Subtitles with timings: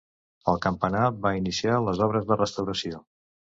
[0.53, 3.07] El campanar va iniciar les obres de restauració.